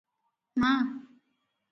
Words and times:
ମା! 0.63 0.71